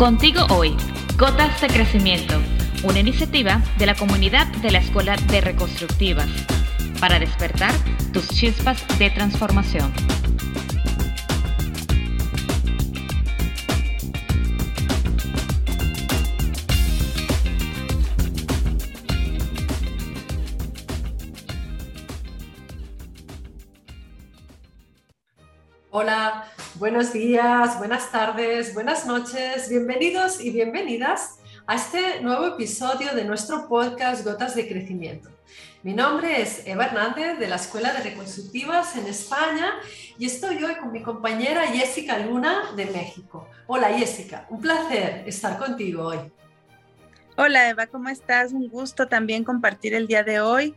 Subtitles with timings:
[0.00, 0.74] Contigo hoy,
[1.18, 2.40] Gotas de Crecimiento,
[2.84, 6.26] una iniciativa de la comunidad de la Escuela de Reconstructivas,
[6.98, 7.74] para despertar
[8.10, 9.92] tus chispas de transformación.
[25.90, 26.46] Hola,
[26.80, 33.68] buenos días, buenas tardes, buenas noches, bienvenidos y bienvenidas a este nuevo episodio de nuestro
[33.68, 35.28] podcast Gotas de Crecimiento.
[35.82, 39.74] Mi nombre es Eva Hernández de la Escuela de Reconstructivas en España
[40.18, 43.46] y estoy hoy con mi compañera Jessica Luna de México.
[43.66, 46.18] Hola Jessica, un placer estar contigo hoy.
[47.36, 48.52] Hola Eva, ¿cómo estás?
[48.52, 50.74] Un gusto también compartir el día de hoy.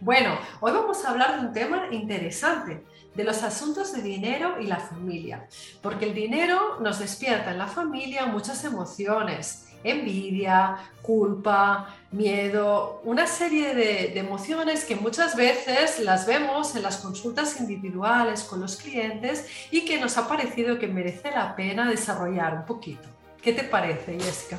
[0.00, 2.82] Bueno, hoy vamos a hablar de un tema interesante
[3.14, 5.46] de los asuntos de dinero y la familia,
[5.82, 13.74] porque el dinero nos despierta en la familia muchas emociones, envidia, culpa, miedo, una serie
[13.74, 19.84] de, emociones que muchas veces las vemos en las consultas individuales con los clientes y
[19.84, 23.06] que nos ha parecido que merece la pena desarrollar un poquito.
[23.42, 24.58] ¿Qué te parece, Jessica?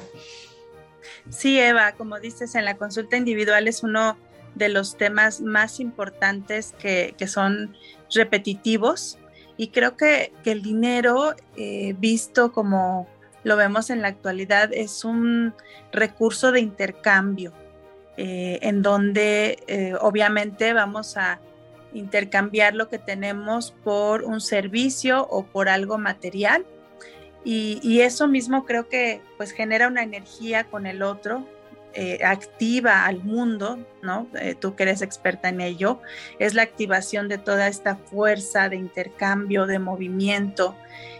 [1.30, 4.16] Sí, Eva, como dices, en la consulta individual es uno
[4.54, 7.76] de los temas más importantes que, son
[8.14, 9.18] repetitivos
[9.58, 13.08] y creo que, el dinero eh, visto como
[13.44, 15.54] lo vemos en la actualidad es un
[15.92, 17.54] recurso de intercambio
[18.18, 21.40] eh, en donde eh, obviamente vamos a
[21.94, 26.66] intercambiar lo que tenemos por un servicio o por algo material.
[27.44, 31.46] Y, y, eso mismo creo que pues genera una energía con el otro
[31.98, 34.28] eh, activa al mundo, ¿no?
[34.38, 36.02] Eh, tú que eres experta en ello,
[36.40, 40.76] es la activación de toda esta fuerza de intercambio, de movimiento.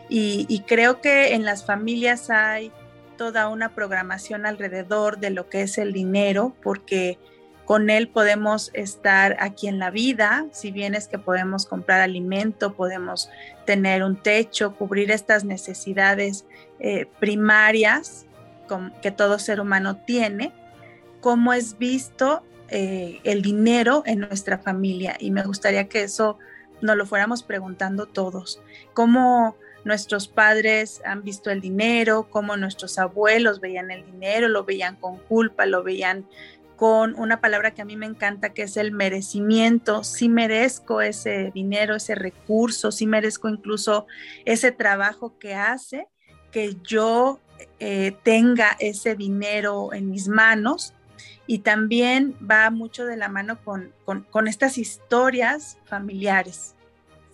[0.10, 2.74] Y, creo que en las familias hay
[3.18, 7.18] toda una programación alrededor de lo que es el dinero, porque
[7.64, 12.74] con él podemos estar aquí en la vida, si bien es que podemos comprar alimento,
[12.74, 13.30] podemos
[13.66, 16.46] tener un techo, cubrir estas necesidades
[16.80, 18.26] eh, primarias
[19.02, 20.52] que todo ser humano tiene,
[21.26, 26.38] cómo es visto eh, el dinero en nuestra familia y me gustaría que eso
[26.82, 28.62] nos lo fuéramos preguntando todos.
[28.94, 32.28] ¿Cómo nuestros padres han visto el dinero?
[32.30, 34.50] ¿Cómo nuestros abuelos veían el dinero?
[34.50, 35.66] ¿Lo veían con culpa?
[35.66, 36.28] ¿Lo veían
[36.76, 40.04] con una palabra que a mí me encanta que es el merecimiento?
[40.04, 44.06] Si merezco ese dinero, ese recurso, si merezco incluso
[44.46, 46.08] ese trabajo que hace
[46.52, 47.40] que yo
[47.80, 50.94] eh, tenga ese dinero en mis manos
[51.48, 56.74] y también va mucho de la mano con, estas historias familiares.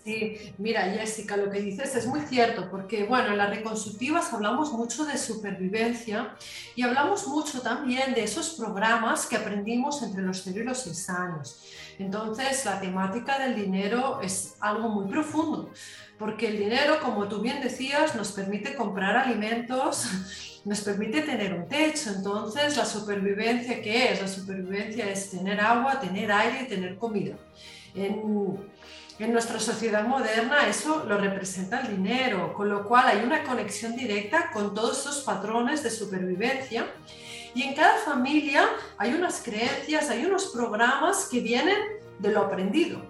[0.03, 4.73] Sí, mira Jessica, lo que dices es muy cierto, porque bueno, en las reconstructivas hablamos
[4.73, 6.35] mucho de supervivencia
[6.75, 11.09] y hablamos mucho también de esos programas que aprendimos entre los 0 y los 6
[11.11, 11.61] años.
[12.00, 15.72] Entonces, la temática del dinero es algo muy profundo,
[16.18, 20.07] porque el dinero, como tú bien decías, nos permite comprar alimentos,
[20.66, 22.12] nos permite tener un techo.
[22.12, 24.22] Entonces, la supervivencia, ¿qué es?
[24.22, 27.35] La supervivencia es tener agua, tener aire y tener comida.
[27.96, 28.81] En,
[29.31, 34.50] nuestra sociedad moderna eso lo representa el dinero, con lo cual hay una conexión directa
[34.51, 36.88] con todos estos patrones de supervivencia.
[37.53, 41.78] Y en cada familia hay unas creencias, hay unos programas que vienen
[42.19, 43.01] de lo aprendido.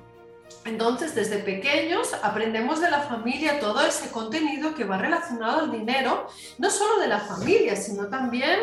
[0.66, 6.28] Entonces, desde pequeños aprendemos de la familia todo ese contenido que va relacionado al dinero,
[6.60, 8.60] no solo de la familia, sino también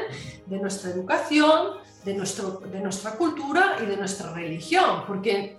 [0.46, 5.58] de nuestra educación, de, nuestro, de nuestra cultura y de nuestra religión, porque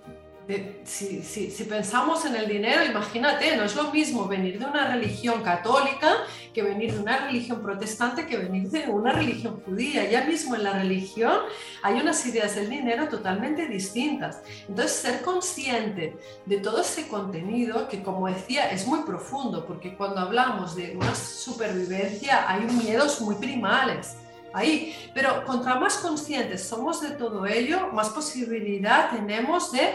[0.84, 6.16] si, pensamos en el dinero, imagínate, no es lo mismo venir de una religión católica
[6.52, 10.10] que venir de una religión protestante que venir de una religión judía.
[10.10, 11.40] Ya mismo en la religión
[11.82, 14.42] hay unas ideas del dinero totalmente distintas.
[14.68, 16.16] Entonces, ser consciente
[16.46, 21.14] de todo ese contenido, que como decía, es muy profundo, porque cuando hablamos de una
[21.14, 24.16] supervivencia hay miedos muy primales
[24.52, 24.94] ahí.
[25.14, 29.94] Pero contra más conscientes somos de todo ello, más posibilidad tenemos de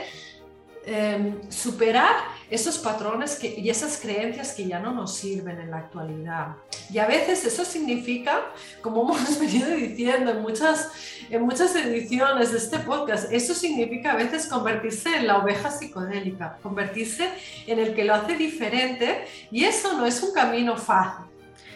[0.88, 2.14] Em, superar
[2.48, 6.58] esos patrones y esas creencias que ya no nos sirven en la actualidad.
[6.94, 8.46] Y a veces eso significa,
[8.82, 10.92] como hemos venido diciendo en muchas,
[11.32, 16.60] en muchas ediciones de este podcast, eso significa a veces convertirse en la oveja psicodélica,
[16.62, 17.30] convertirse
[17.66, 21.26] en el que lo hace diferente y eso no es un camino fácil.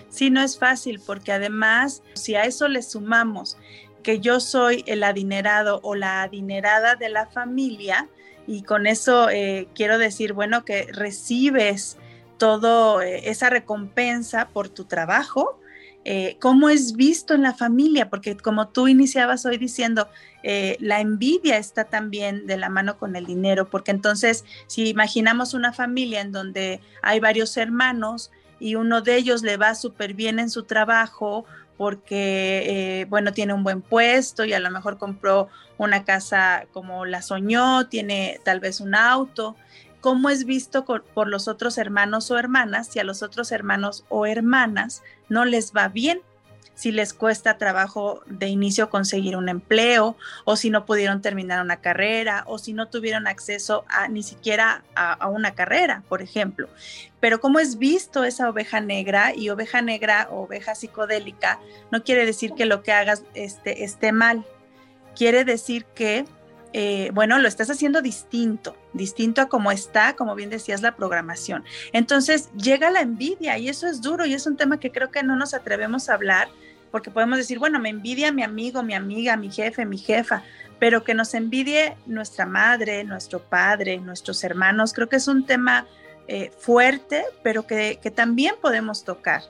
[0.09, 3.57] Sí, no es fácil porque además si a eso le sumamos
[4.03, 8.07] que yo soy el adinerado o la adinerada de la familia,
[8.49, 11.97] y con eso eh, quiero decir, bueno, que recibes
[12.39, 15.59] todo eh, esa recompensa por tu trabajo
[16.03, 20.07] eh, cómo es visto en la familia, porque como tú iniciabas hoy diciendo,
[20.79, 25.73] la envidia está también de la mano con el dinero, porque entonces si imaginamos una
[25.73, 30.49] familia en donde hay varios hermanos y uno de ellos le va súper bien en
[30.49, 31.45] su trabajo
[31.79, 32.65] porque,
[32.99, 35.47] eh, bueno, tiene un buen puesto y a lo mejor compró
[35.77, 39.55] una casa como la soñó, tiene tal vez un auto.
[40.01, 44.25] ¿Cómo es visto por los otros hermanos o hermanas si a los otros hermanos o
[44.25, 46.21] hermanas no les va bien?
[46.79, 50.15] Si les cuesta trabajo de inicio conseguir un empleo
[50.45, 54.85] o si no pudieron terminar una carrera o si no tuvieron acceso a ni siquiera
[54.95, 56.69] a, una carrera, por ejemplo.
[57.19, 61.59] Pero como es visto esa oveja negra y oveja negra o oveja psicodélica,
[61.91, 64.45] no quiere decir que lo que hagas este, esté mal.
[65.17, 66.23] Quiere decir que
[66.71, 71.65] eh, bueno, lo estás haciendo distinto, distinto a como está, como bien decías, la programación.
[71.91, 75.23] Entonces llega la envidia y eso es duro y es un tema que creo que
[75.23, 76.47] no nos atrevemos a hablar
[76.89, 80.43] porque podemos decir, bueno, me envidia mi amigo, mi amiga, mi jefe, mi jefa,
[80.79, 85.87] pero que nos envidie nuestra madre, nuestro padre, nuestros hermanos, creo que es un tema
[86.27, 89.41] eh, fuerte, pero que, también podemos tocar.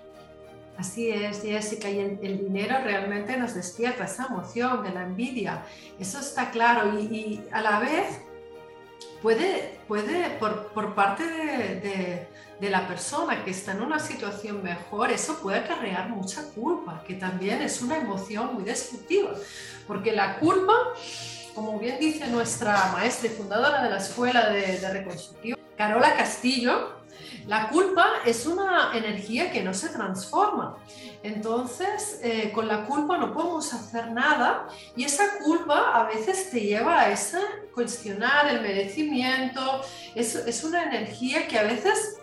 [0.77, 5.63] Así es, Jessica, y el, dinero realmente nos despierta esa emoción de la envidia,
[5.99, 8.21] eso está claro, y, a la vez
[9.21, 12.27] puede, puede por, parte de de
[12.67, 17.61] la persona que está en una situación mejor, eso puede acarrear mucha culpa, que también
[17.61, 19.31] es una emoción muy destructiva,
[19.87, 20.73] porque la culpa,
[21.55, 26.99] como bien dice nuestra maestra y fundadora de la Escuela de, de Carola Castillo,
[27.47, 30.77] la culpa es una energía que no se transforma.
[31.23, 36.61] Entonces, eh, con la culpa no podemos hacer nada y esa culpa a veces te
[36.61, 37.39] lleva a ese
[37.73, 39.81] cuestionar el merecimiento.
[40.13, 42.18] Es, es una energía que a veces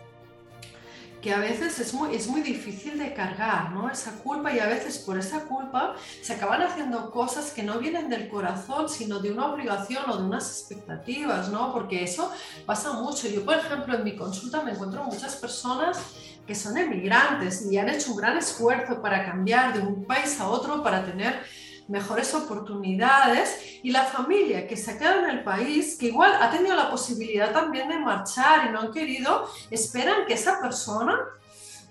[1.27, 3.91] que a veces es muy, es muy difícil de cargar, ¿no?
[3.91, 8.09] Esa culpa y a veces por esa culpa se acaban haciendo cosas que no vienen
[8.09, 11.73] del corazón, sino de una obligación o de unas expectativas, ¿no?
[11.73, 12.31] Porque eso
[12.65, 13.27] pasa mucho.
[13.27, 15.99] Yo, por ejemplo, en mi consulta me encuentro muchas personas
[16.47, 20.47] que son emigrantes y han hecho un gran esfuerzo para cambiar de un país a
[20.47, 21.43] otro, para tener
[21.89, 26.51] mejores oportunidades y la familia que se ha quedado en el país, que igual ha
[26.51, 31.19] tenido la posibilidad también de marchar y no han querido, esperan que esa persona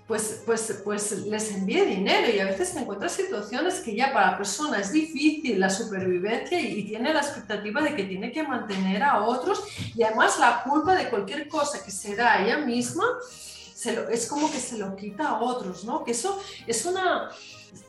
[0.06, 4.32] pues, pues, pues les envíe dinero y a veces se encuentra situaciones que ya para
[4.32, 9.02] la persona es difícil la supervivencia y, tiene la expectativa de que tiene que mantener
[9.02, 9.64] a otros
[9.96, 13.04] y además la culpa de cualquier cosa que se da a ella misma
[14.10, 16.02] es como que se lo quita a otros, ¿no?
[16.02, 17.30] Que eso es una,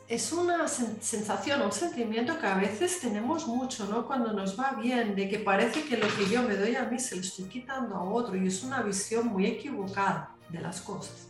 [0.08, 4.06] es una sensación, un sentimiento que a veces tenemos mucho, ¿no?
[4.06, 6.98] Cuando nos va bien, de que parece que lo que yo me doy a mí
[6.98, 11.28] se lo estoy quitando a otro y es una visión muy equivocada de las cosas.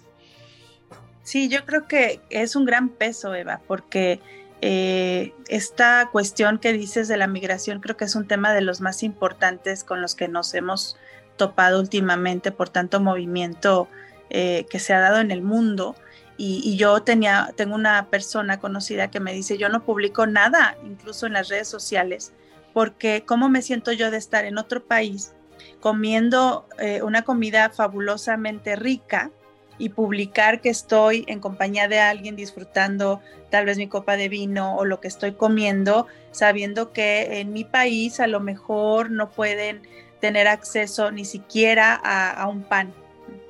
[1.22, 4.20] Sí, yo creo que es un gran peso, Eva, porque
[4.60, 8.80] eh, esta cuestión que dices de la migración creo que es un tema de los
[8.80, 10.96] más importantes con los que nos hemos
[11.36, 13.88] topado últimamente por tanto movimiento
[14.30, 15.94] eh, que se ha dado en el mundo
[16.40, 21.26] y, yo tenía, tengo una persona conocida que me dice, yo no publico nada, incluso
[21.26, 22.32] en las redes sociales,
[22.72, 25.32] porque ¿cómo me siento yo de estar en otro país
[25.80, 29.32] comiendo eh, una comida fabulosamente rica
[29.78, 34.76] y publicar que estoy en compañía de alguien disfrutando tal vez mi copa de vino
[34.76, 39.82] o lo que estoy comiendo, sabiendo que en mi país a lo mejor no pueden
[40.20, 42.92] tener acceso ni siquiera a un pan.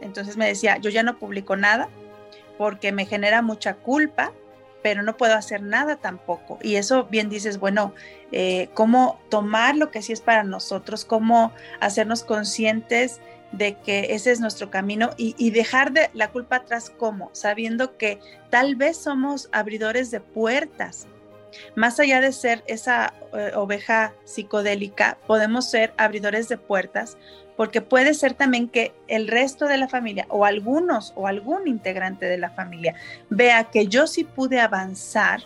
[0.00, 1.88] Entonces me decía, yo ya no publico nada
[2.58, 4.32] porque me genera mucha culpa,
[4.82, 6.58] pero no puedo hacer nada tampoco.
[6.60, 7.94] Y eso bien dices, bueno,
[8.32, 13.20] eh, cómo tomar lo que sí es para nosotros, cómo hacernos conscientes
[13.52, 17.30] de que ese es nuestro camino y, dejar de la culpa atrás, ¿cómo?
[17.32, 21.06] Sabiendo que tal vez somos abridores de puertas.
[21.74, 27.16] Más allá de ser esa eh, oveja psicodélica, podemos ser abridores de puertas
[27.58, 32.26] porque puede ser también que el resto de la familia o algunos o algún integrante
[32.26, 32.94] de la familia
[33.30, 35.40] vea que yo sí pude avanzar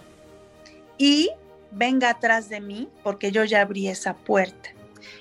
[0.99, 1.31] y
[1.71, 4.69] venga atrás de mí porque yo ya abrí esa puerta.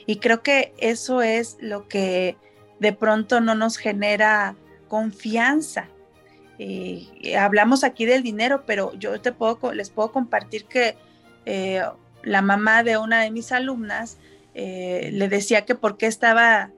[0.05, 2.35] Y creo que eso es lo que
[2.81, 4.57] de pronto no nos genera
[4.89, 5.87] confianza.
[6.59, 10.97] Eh, hablamos aquí del dinero, pero yo te puedo, les puedo compartir que
[11.45, 11.83] eh,
[12.21, 14.17] la mamá de una de mis alumnas
[14.55, 16.69] eh, le decía que por qué estaba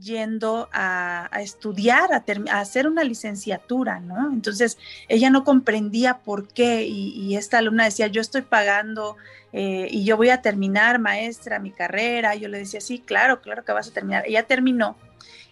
[0.00, 2.24] yendo a, estudiar, a,
[2.60, 4.32] hacer una licenciatura, ¿no?
[4.32, 4.78] Entonces
[5.08, 9.16] ella no comprendía por qué y, esta alumna decía, yo estoy pagando
[9.52, 12.34] eh, y yo voy a terminar, maestra, mi carrera.
[12.34, 14.24] Yo le decía, sí, claro, claro que vas a terminar.
[14.26, 14.96] Ella terminó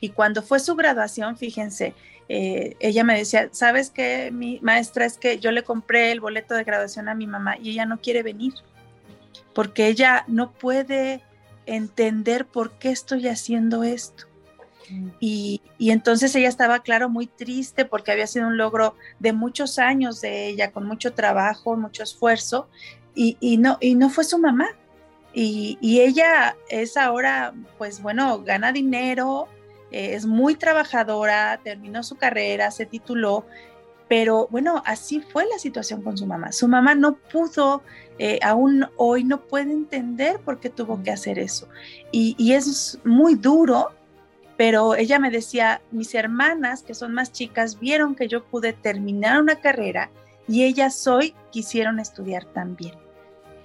[0.01, 1.95] y cuando fue su graduación, fíjense,
[2.29, 5.05] eh, ella me decía, ¿sabes qué, mi maestra?
[5.05, 8.01] Es que yo le compré el boleto de graduación a mi mamá y ella no
[8.01, 8.53] quiere venir
[9.57, 11.23] porque ella no puede
[11.65, 14.27] entender por qué estoy haciendo esto.
[14.91, 15.09] Mm.
[15.21, 20.21] Y, entonces ella estaba, claro, muy triste porque había sido un logro de muchos años
[20.21, 22.69] de ella, con mucho trabajo, mucho esfuerzo,
[23.15, 24.69] y, no, y no fue su mamá.
[25.33, 29.49] Y, ella es ahora, pues bueno, gana dinero,
[29.91, 33.47] eh, es muy trabajadora, terminó su carrera, se tituló,
[34.09, 36.53] pero bueno, así fue la situación con su mamá.
[36.53, 37.83] Su mamá no pudo,
[38.19, 41.69] eh, aún hoy no puede entender por qué tuvo que hacer eso.
[42.13, 43.91] Y, y es muy duro
[44.57, 49.41] pero ella me decía, mis hermanas, que son más chicas, vieron que yo pude terminar
[49.41, 50.11] una carrera
[50.49, 52.95] y ellas hoy quisieron estudiar también.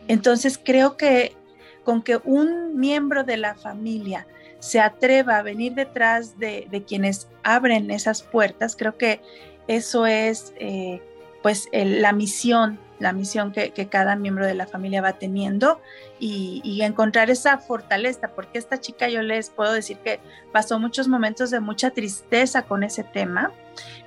[0.07, 1.35] Entonces creo que
[1.83, 4.27] con que un miembro de la familia
[4.59, 9.21] se atreva a venir detrás de, quienes abren esas puertas, creo que
[9.67, 11.01] eso es eh,
[11.41, 15.81] pues la misión la misión que, cada miembro de la familia va teniendo
[16.19, 20.19] y, encontrar esa fortaleza, porque esta chica yo les puedo decir que
[20.51, 23.51] pasó muchos momentos de mucha tristeza con ese tema,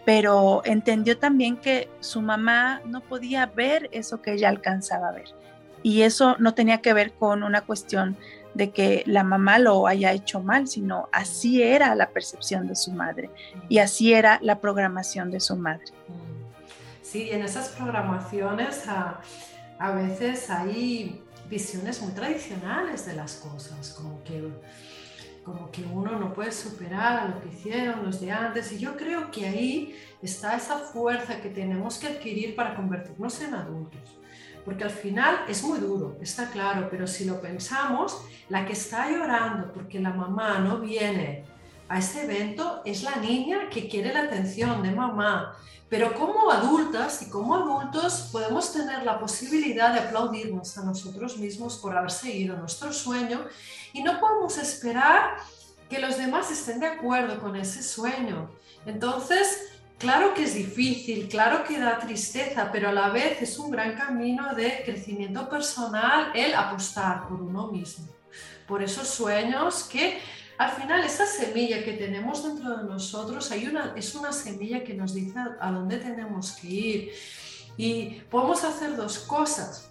[0.04, 5.34] pero entendió también que su mamá no podía ver eso que ella alcanzaba a ver.
[5.82, 8.16] Y eso no tenía que ver con una cuestión
[8.54, 12.92] de que la mamá lo haya hecho mal, sino así era la percepción de su
[12.92, 13.28] madre
[13.68, 15.86] y así era la programación de su madre.
[17.14, 19.20] Sí, en esas programaciones a,
[19.78, 24.48] a veces hay visiones muy tradicionales de las cosas, como que,
[25.44, 28.72] como que uno no puede superar a lo que hicieron los de antes.
[28.72, 33.54] Y yo creo que ahí está esa fuerza que tenemos que adquirir para convertirnos en
[33.54, 34.18] adultos.
[34.64, 39.08] Porque al final es muy duro, está claro, pero si lo pensamos, la que está
[39.08, 41.44] llorando porque la mamá no viene
[41.94, 45.56] a ese evento es la niña que quiere la atención de mamá,
[45.88, 51.76] pero como adultas y como adultos podemos tener la posibilidad de aplaudirnos a nosotros mismos
[51.76, 53.46] por haber seguido nuestro sueño
[53.92, 55.36] y no podemos esperar
[55.88, 58.50] que los demás estén de acuerdo con ese sueño.
[58.86, 63.70] Entonces, claro que es difícil, claro que da tristeza, pero a la vez es un
[63.70, 68.08] gran camino de crecimiento personal el apostar por uno mismo,
[68.66, 70.18] por esos sueños que
[70.56, 74.94] al final, esa semilla que tenemos dentro de nosotros hay una, es una semilla que
[74.94, 77.12] nos dice a dónde tenemos que ir.
[77.76, 79.90] Y podemos hacer dos cosas.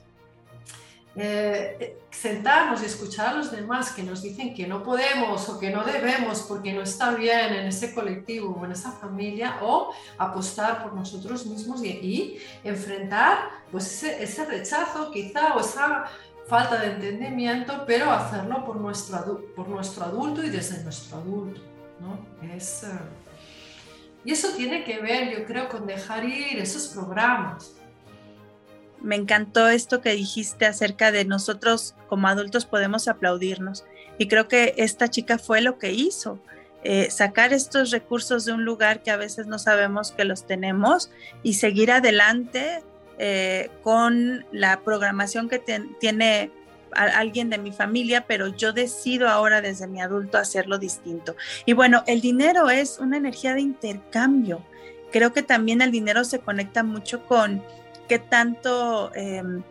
[1.15, 5.70] Eh, sentarnos y escuchar a los demás que nos dicen que no podemos o que
[5.70, 10.82] no debemos porque no está bien en ese colectivo o en esa familia o apostar
[10.82, 16.05] por nosotros mismos y, enfrentar pues ese, ese, rechazo quizá o esa
[16.47, 21.62] falta de entendimiento, pero hacerlo por nuestro, por nuestro adulto y desde nuestro adulto.
[22.00, 22.25] ¿no?
[22.53, 22.88] Es, eh,
[24.25, 27.73] y eso tiene que ver, yo creo, con dejar ir esos programas.
[29.01, 33.83] Me encantó esto que dijiste acerca de nosotros como adultos podemos aplaudirnos.
[34.17, 36.39] Y creo que esta chica fue lo que hizo.
[36.85, 41.12] Eh, sacar estos recursos de un lugar que a veces no sabemos que los tenemos
[41.41, 42.83] y seguir adelante
[43.17, 45.60] eh, con la programación que
[46.00, 46.51] tiene
[46.96, 51.36] alguien de mi familia, pero yo decido ahora desde mi adulto hacerlo distinto.
[51.65, 54.63] Y bueno, el dinero es una energía de intercambio.
[55.12, 57.63] Creo que también el dinero se conecta mucho con
[58.08, 59.63] qué tanto em,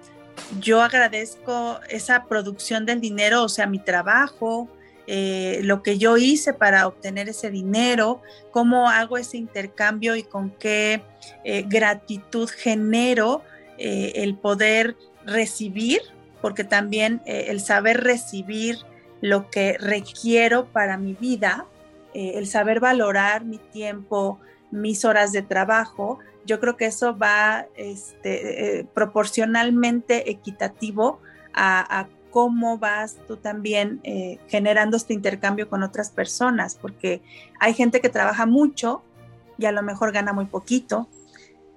[0.61, 4.68] yo agradezco esa producción del dinero, o sea, mi trabajo,
[5.06, 10.50] eh, lo que yo hice para obtener ese dinero, cómo hago ese intercambio y con
[10.50, 11.02] qué
[11.44, 13.42] eh, gratitud genero
[13.78, 16.00] eh, el poder recibir,
[16.40, 18.78] porque también el saber recibir
[19.21, 21.66] lo que requiero para mi vida,
[22.14, 24.40] el saber valorar mi tiempo,
[24.73, 31.21] mis horas de trabajo, yo creo que eso va este, proporcionalmente equitativo
[31.52, 37.20] a, a cómo vas tú también eh, generando este intercambio con otras personas, porque
[37.60, 39.02] hay gente que trabaja mucho
[39.58, 41.08] y a lo mejor gana muy poquito,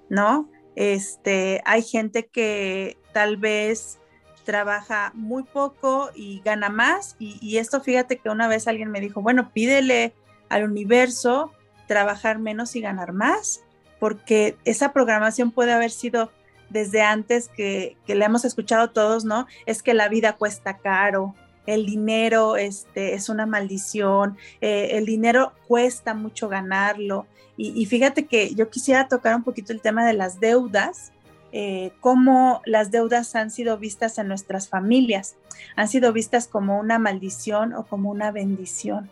[0.08, 0.48] ¿no?
[0.74, 3.98] Este, hay gente que tal vez
[4.44, 9.00] trabaja muy poco y gana más, y, y esto fíjate que una vez alguien me
[9.00, 10.14] dijo, bueno, pídele
[10.48, 11.52] al universo
[11.86, 13.62] trabajar menos y ganar más,
[14.00, 16.30] porque esa programación puede haber sido
[16.70, 19.46] desde antes que, le hemos escuchado todos, ¿no?
[19.66, 21.34] Es que la vida cuesta caro,
[21.66, 27.26] el dinero este, es una maldición, eh, el dinero cuesta mucho ganarlo.
[27.58, 31.12] Y, fíjate que yo quisiera tocar un poquito el tema de las deudas,
[31.52, 35.36] eh, cómo las deudas han sido vistas en nuestras familias,
[35.74, 39.08] han sido vistas como una maldición o como una bendición.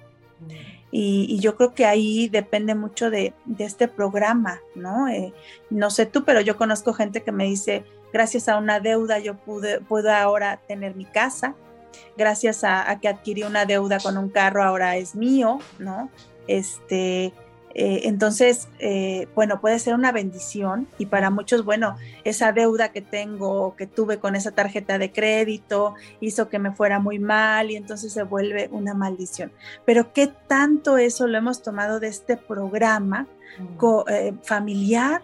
[0.90, 5.08] Y, yo creo que ahí depende mucho de, este programa, ¿no?
[5.08, 5.32] Eh,
[5.68, 9.34] no sé tú, pero yo conozco gente que me dice, gracias a una deuda yo
[9.34, 11.56] pude, puedo ahora tener mi casa,
[12.16, 16.10] gracias a, a, que adquirí una deuda con un carro ahora es mío, ¿no?
[16.46, 17.32] Este,
[17.74, 23.02] eh, entonces, eh, bueno, puede ser una bendición y para muchos, bueno, esa deuda que
[23.02, 27.76] tengo, que tuve con esa tarjeta de crédito, hizo que me fuera muy mal y
[27.76, 29.50] entonces se vuelve una maldición.
[29.84, 33.26] Pero ¿qué tanto eso lo hemos tomado de este programa
[33.58, 33.84] mm.
[34.08, 35.22] eh, familiar?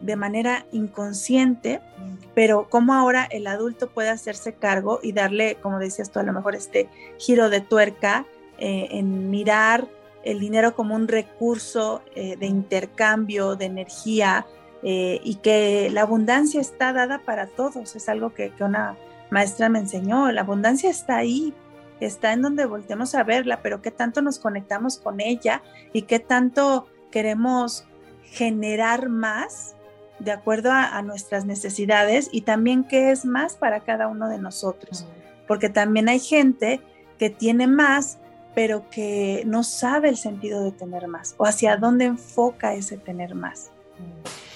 [0.00, 2.26] de manera inconsciente, mm.
[2.34, 6.34] pero cómo ahora el adulto puede hacerse cargo y darle, como decías tú, a lo
[6.34, 8.26] mejor este giro de tuerca
[8.58, 9.88] en mirar
[10.24, 14.46] el dinero como un recurso eh, de intercambio, de energía,
[14.86, 17.96] eh, y que la abundancia está dada para todos.
[17.96, 18.96] Es algo que, una
[19.30, 20.30] maestra me enseñó.
[20.30, 21.54] La abundancia está ahí,
[22.00, 25.62] está en donde voltemos a verla, pero qué tanto nos conectamos con ella
[25.94, 27.86] y qué tanto queremos
[28.24, 29.74] generar más
[30.18, 35.06] de acuerdo a, nuestras necesidades y también qué es más para cada uno de nosotros.
[35.48, 36.80] Porque también hay gente
[37.18, 38.18] que tiene más
[38.54, 43.34] pero que no sabe el sentido de tener más o hacia dónde enfoca ese tener
[43.34, 43.70] más.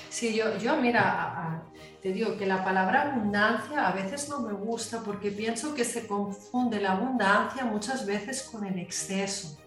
[0.09, 1.63] Sí, yo, yo mira,
[2.03, 6.07] te digo que la palabra abundancia a veces no me gusta porque pienso que se
[6.07, 9.59] confunde la abundancia muchas veces con el exceso.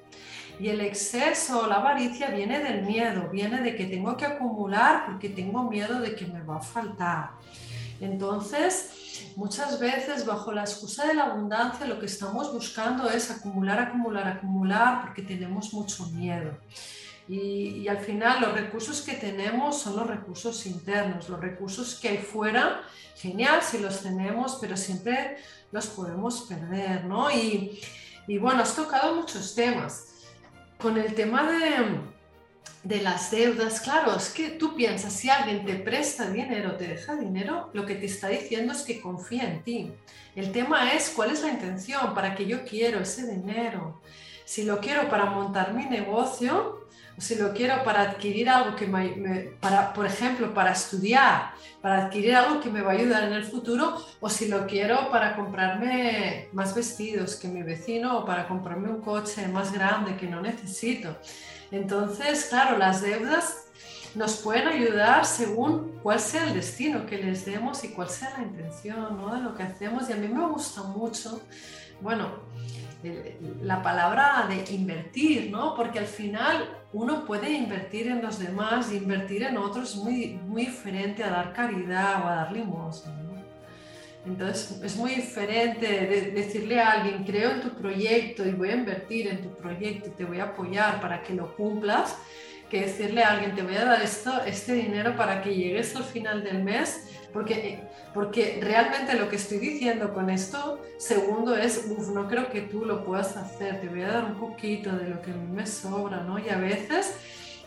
[0.60, 5.30] Y el exceso, la avaricia viene del miedo, viene de que tengo que acumular porque
[5.30, 7.32] tengo miedo de que me va a faltar.
[8.00, 9.01] Entonces,
[9.36, 14.28] Muchas veces bajo la excusa de la abundancia lo que estamos buscando es acumular, acumular,
[14.28, 16.58] acumular porque tenemos mucho miedo.
[17.28, 22.18] Y, al final los recursos que tenemos son los recursos internos, los recursos que hay
[22.18, 22.82] fuera,
[23.16, 25.38] genial si los tenemos, pero siempre
[25.72, 27.32] los podemos perder, ¿no?
[27.32, 27.80] Y,
[28.28, 30.08] y bueno, has tocado muchos temas.
[30.78, 32.02] Con el tema de,
[32.84, 37.16] de las deudas, claro, es que tú piensas, si alguien te presta dinero, te deja
[37.16, 39.92] dinero, lo que te está diciendo es que confía en ti.
[40.36, 44.02] El tema es cuál es la intención, para que yo quiero ese dinero.
[44.46, 46.81] Si lo quiero para montar mi negocio,
[47.22, 52.36] si lo quiero para adquirir algo que me, para, por ejemplo, para estudiar, para adquirir
[52.36, 56.50] algo que me va a ayudar en el futuro, o si lo quiero para comprarme
[56.52, 61.16] más vestidos que mi vecino, o para comprarme un coche más grande que no necesito.
[61.70, 63.68] Entonces, claro, las deudas
[64.16, 68.44] nos pueden ayudar según cuál sea el destino que les demos y cuál sea la
[68.44, 70.10] intención de lo que hacemos.
[70.10, 71.40] Y a mí me gusta mucho,
[72.02, 72.30] bueno,
[73.62, 75.76] la palabra de invertir, ¿no?
[75.76, 81.24] Porque al final uno puede invertir en los demás invertir en otros muy, muy diferente
[81.24, 83.22] a dar caridad o a dar limosna,
[84.26, 89.28] entonces es muy diferente decirle a alguien, creo en tu proyecto y voy a invertir
[89.28, 92.18] en tu proyecto y te voy a apoyar para que lo cumplas,
[92.72, 96.06] que decirle a alguien, te voy a dar esto, este dinero para que llegues al
[96.06, 97.82] final del mes, porque,
[98.14, 102.86] porque realmente lo que estoy diciendo con esto, segundo es, uff, no creo que tú
[102.86, 105.68] lo puedas hacer, te voy a dar un poquito de lo que a mí me
[105.68, 106.40] sobra, ¿no?
[106.40, 107.14] Y a veces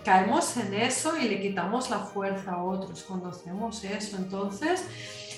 [0.07, 4.17] caemos en eso y le quitamos la fuerza a otros cuando hacemos eso.
[4.17, 4.87] Entonces,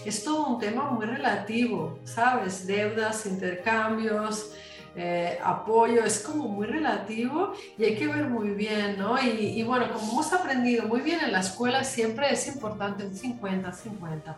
[0.04, 2.68] es todo un tema muy relativo, ¿sabes?
[2.68, 4.52] Deudas, intercambios,
[4.96, 9.22] eh, apoyo, es como muy relativo y hay que ver muy bien, ¿no?
[9.22, 14.34] Y, bueno, como hemos aprendido muy bien en la escuela, siempre es importante un 50-50%.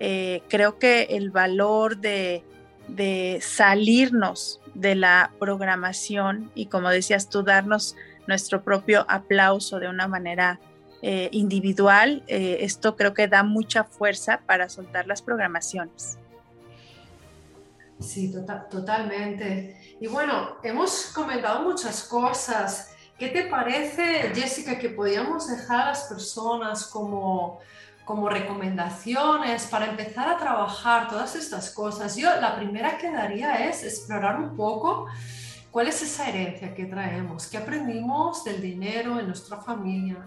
[0.00, 2.44] Eh, creo que el valor de,
[2.86, 7.96] de salirnos de la programación y como decías tú, darnos
[8.28, 10.60] nuestro propio aplauso de una manera
[11.00, 16.18] eh, individual, eh, esto creo que da mucha fuerza para soltar las programaciones.
[18.00, 19.96] Sí, tota-, totalmente.
[20.00, 22.94] Y bueno, hemos comentado muchas cosas.
[23.18, 27.58] ¿Qué te parece, Jessica, que podíamos dejar a las personas como,
[28.04, 32.14] como recomendaciones para empezar a trabajar todas estas cosas?
[32.14, 35.06] Yo la primera que daría es explorar un poco
[35.72, 40.24] cuál es esa herencia que traemos, qué aprendimos del dinero en nuestra familia,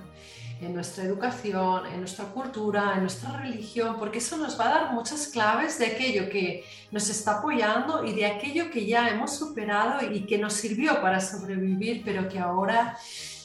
[0.62, 4.94] en nuestra educación, en nuestra cultura, en nuestra religión, porque eso nos va a dar
[4.94, 10.12] muchas claves de aquello que nos está apoyando y de aquello que ya hemos superado
[10.12, 12.96] y que nos sirvió para sobrevivir, pero que ahora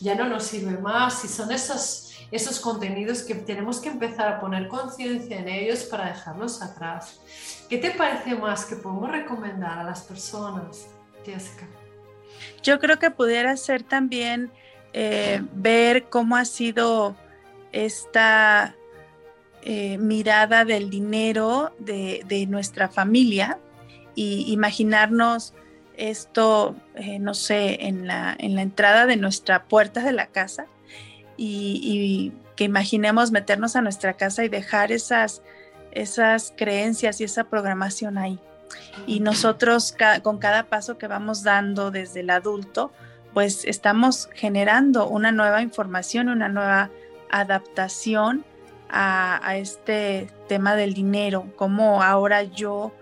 [0.01, 4.39] ya no nos sirve más y son esos, esos contenidos que tenemos que empezar a
[4.39, 7.21] poner conciencia en ellos para dejarlos atrás.
[7.69, 10.87] ¿Qué te parece más que podemos recomendar a las personas,
[11.25, 11.67] Jessica?
[12.63, 14.53] Yo creo que pudiera ser también
[14.99, 17.17] eh, ver cómo ha sido
[17.71, 18.75] esta
[19.61, 23.59] eh, mirada del dinero de, nuestra familia
[24.15, 25.53] y imaginarnos
[25.99, 30.65] esto, eh, no sé, en la, en la, entrada de nuestra puerta de la casa
[31.37, 35.43] y, que imaginemos meternos a nuestra casa y dejar esas,
[35.91, 38.41] esas creencias y esa programación ahí.
[39.07, 42.93] Y nosotros con cada paso que vamos dando desde el adulto,
[43.37, 46.89] pues estamos generando una nueva información, una nueva
[47.29, 48.47] adaptación
[48.89, 52.93] a, este tema del dinero, cómo ahora yo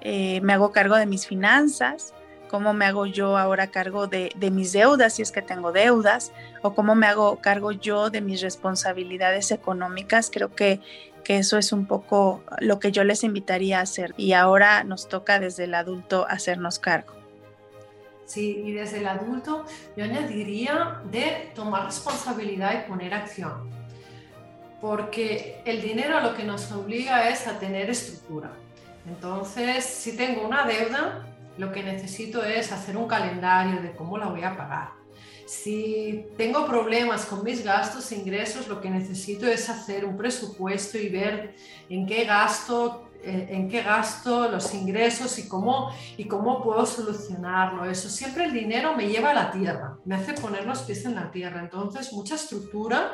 [0.00, 2.12] eh, me hago cargo de mis finanzas,
[2.50, 6.74] cómo me hago yo ahora cargo de, mis deudas si es que tengo deudas, o
[6.74, 10.28] cómo me hago cargo yo de mis responsabilidades económicas.
[10.28, 10.80] Creo que,
[11.22, 15.08] que eso es un poco lo que yo les invitaría a hacer y ahora nos
[15.08, 17.23] toca desde el adulto hacernos cargo.
[18.26, 19.64] Sí, y desde el adulto
[19.96, 23.74] yo añadiría de tomar responsabilidad y poner acción
[24.84, 28.52] porque el dinero lo que nos obliga es a tener estructura.
[29.06, 34.26] Entonces, si tengo una deuda, lo que necesito es hacer un calendario de cómo la
[34.26, 34.90] voy a pagar.
[35.46, 40.98] Si tengo problemas con mis gastos e ingresos, lo que necesito es hacer un presupuesto
[40.98, 41.54] y ver
[41.88, 47.84] en qué gasto, en qué gasto los ingresos y cómo, y cómo puedo solucionarlo.
[47.84, 51.14] Eso siempre el dinero me lleva a la tierra, me hace poner los pies en
[51.14, 51.60] la tierra.
[51.60, 53.12] Entonces, mucha estructura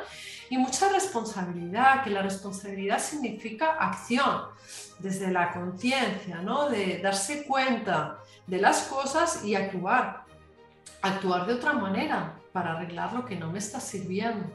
[0.51, 4.41] y mucha responsabilidad, que la responsabilidad significa acción
[4.99, 6.69] desde la conciencia, ¿no?
[6.69, 10.25] de darse cuenta de las cosas y actuar,
[11.01, 14.45] actuar de otra manera para arreglar lo que no me está sirviendo.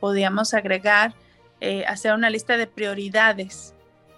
[0.00, 1.14] Podríamos agregar,
[1.60, 3.74] eh, hacer una lista de prioridades,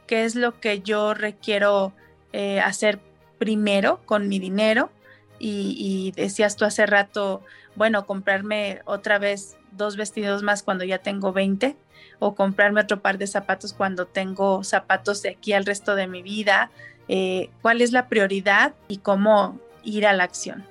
[0.06, 1.92] qué es lo que yo requiero
[2.32, 3.00] eh, hacer
[3.38, 4.90] primero con mi dinero
[5.38, 7.42] y, y decías tú hace rato,
[7.74, 11.76] bueno, comprarme otra vez dos vestidos más cuando ya tengo 20
[12.18, 16.22] o comprarme otro par de zapatos cuando tengo zapatos de aquí al resto de mi
[16.22, 16.70] vida.
[17.08, 20.64] Eh, ¿Cuál es la prioridad y cómo ir a la acción?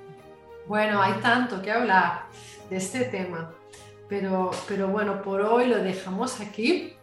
[0.67, 2.23] Bueno, hay tanto que hablar
[2.69, 3.51] de este tema,
[4.07, 6.95] pero, pero bueno, por hoy lo dejamos aquí.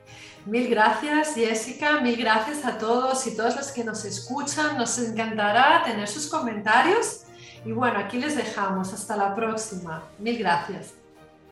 [0.47, 4.79] Mil gracias Jessica, mil gracias a todos y todas las que nos escuchan.
[4.79, 7.23] Nos encantará tener sus comentarios.
[7.65, 8.93] Y bueno, aquí les dejamos.
[8.93, 10.03] Hasta la próxima.
[10.19, 11.00] Mil gracias.